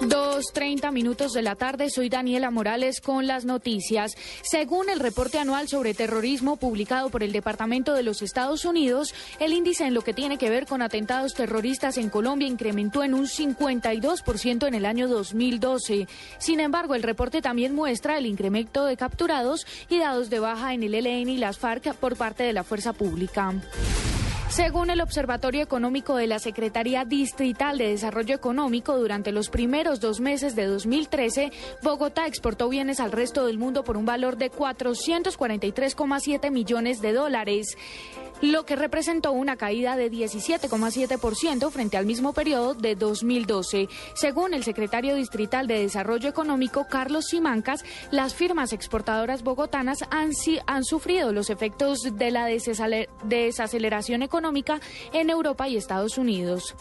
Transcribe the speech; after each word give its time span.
Dos 0.00 0.46
treinta 0.52 0.90
minutos 0.90 1.32
de 1.32 1.42
la 1.42 1.54
tarde, 1.54 1.88
soy 1.88 2.08
Daniela 2.08 2.50
Morales 2.50 3.00
con 3.00 3.26
las 3.26 3.44
noticias. 3.44 4.12
Según 4.42 4.90
el 4.90 5.00
reporte 5.00 5.38
anual 5.38 5.68
sobre 5.68 5.94
terrorismo 5.94 6.56
publicado 6.56 7.10
por 7.10 7.22
el 7.22 7.32
Departamento 7.32 7.94
de 7.94 8.02
los 8.02 8.20
Estados 8.20 8.64
Unidos, 8.64 9.14
el 9.38 9.52
índice 9.52 9.86
en 9.86 9.94
lo 9.94 10.02
que 10.02 10.12
tiene 10.12 10.36
que 10.36 10.50
ver 10.50 10.66
con 10.66 10.82
atentados 10.82 11.34
terroristas 11.34 11.96
en 11.96 12.10
Colombia 12.10 12.48
incrementó 12.48 13.04
en 13.04 13.14
un 13.14 13.26
52% 13.26 14.66
en 14.66 14.74
el 14.74 14.84
año 14.84 15.08
2012. 15.08 16.08
Sin 16.38 16.60
embargo, 16.60 16.94
el 16.94 17.02
reporte 17.02 17.40
también 17.40 17.74
muestra 17.74 18.18
el 18.18 18.26
incremento 18.26 18.84
de 18.84 18.96
capturados 18.96 19.66
y 19.88 19.98
dados 19.98 20.28
de 20.28 20.40
baja 20.40 20.74
en 20.74 20.82
el 20.82 20.94
ELN 20.94 21.28
y 21.28 21.38
las 21.38 21.58
FARC 21.58 21.94
por 21.94 22.16
parte 22.16 22.42
de 22.42 22.52
la 22.52 22.64
fuerza 22.64 22.92
pública. 22.92 23.54
Según 24.54 24.90
el 24.90 25.00
Observatorio 25.00 25.64
Económico 25.64 26.14
de 26.14 26.28
la 26.28 26.38
Secretaría 26.38 27.04
Distrital 27.04 27.76
de 27.76 27.88
Desarrollo 27.88 28.36
Económico, 28.36 28.96
durante 28.96 29.32
los 29.32 29.48
primeros 29.48 29.98
dos 29.98 30.20
meses 30.20 30.54
de 30.54 30.66
2013, 30.66 31.50
Bogotá 31.82 32.28
exportó 32.28 32.68
bienes 32.68 33.00
al 33.00 33.10
resto 33.10 33.46
del 33.46 33.58
mundo 33.58 33.82
por 33.82 33.96
un 33.96 34.06
valor 34.06 34.36
de 34.36 34.52
443,7 34.52 36.52
millones 36.52 37.02
de 37.02 37.12
dólares 37.12 37.76
lo 38.42 38.66
que 38.66 38.76
representó 38.76 39.32
una 39.32 39.56
caída 39.56 39.96
de 39.96 40.10
17,7% 40.10 41.70
frente 41.70 41.96
al 41.96 42.06
mismo 42.06 42.32
periodo 42.32 42.74
de 42.74 42.94
2012. 42.94 43.88
Según 44.14 44.54
el 44.54 44.64
secretario 44.64 45.14
distrital 45.14 45.66
de 45.66 45.80
Desarrollo 45.80 46.28
Económico, 46.28 46.86
Carlos 46.88 47.26
Simancas, 47.26 47.84
las 48.10 48.34
firmas 48.34 48.72
exportadoras 48.72 49.42
bogotanas 49.42 50.04
han, 50.10 50.30
han 50.66 50.84
sufrido 50.84 51.32
los 51.32 51.50
efectos 51.50 52.00
de 52.00 52.30
la 52.30 52.46
desaceleración 52.46 54.22
en 55.12 55.30
Europa 55.30 55.68
y 55.68 55.76
Estados 55.76 56.18
Unidos. 56.18 56.74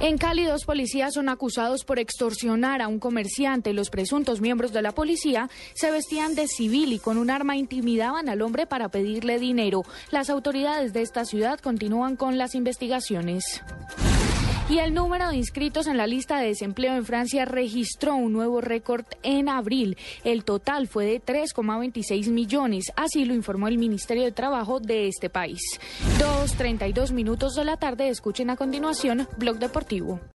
En 0.00 0.18
Cali, 0.18 0.44
dos 0.44 0.64
policías 0.64 1.14
son 1.14 1.28
acusados 1.28 1.84
por 1.84 2.00
extorsionar 2.00 2.82
a 2.82 2.88
un 2.88 2.98
comerciante. 2.98 3.72
Los 3.72 3.88
presuntos 3.88 4.40
miembros 4.40 4.72
de 4.72 4.82
la 4.82 4.90
policía 4.90 5.48
se 5.74 5.92
vestían 5.92 6.34
de 6.34 6.48
civil 6.48 6.92
y 6.92 6.98
con 6.98 7.18
un 7.18 7.30
arma 7.30 7.56
intimidaban 7.56 8.28
al 8.28 8.42
hombre 8.42 8.66
para 8.66 8.88
pedirle 8.88 9.38
dinero. 9.38 9.82
Las 10.10 10.28
autoridades 10.28 10.92
de 10.92 11.02
esta 11.02 11.24
ciudad 11.24 11.60
continúan 11.60 12.16
con 12.16 12.36
las 12.36 12.56
investigaciones. 12.56 13.62
Y 14.72 14.78
el 14.78 14.94
número 14.94 15.28
de 15.28 15.36
inscritos 15.36 15.86
en 15.86 15.98
la 15.98 16.06
lista 16.06 16.38
de 16.38 16.46
desempleo 16.46 16.94
en 16.94 17.04
Francia 17.04 17.44
registró 17.44 18.14
un 18.14 18.32
nuevo 18.32 18.62
récord 18.62 19.04
en 19.22 19.50
abril. 19.50 19.98
El 20.24 20.44
total 20.44 20.88
fue 20.88 21.04
de 21.04 21.20
3,26 21.20 22.30
millones, 22.30 22.86
así 22.96 23.26
lo 23.26 23.34
informó 23.34 23.68
el 23.68 23.76
Ministerio 23.76 24.24
de 24.24 24.32
Trabajo 24.32 24.80
de 24.80 25.08
este 25.08 25.28
país. 25.28 25.60
2.32 26.18 27.12
minutos 27.12 27.54
de 27.54 27.66
la 27.66 27.76
tarde, 27.76 28.08
escuchen 28.08 28.48
a 28.48 28.56
continuación 28.56 29.28
Blog 29.36 29.58
Deportivo. 29.58 30.22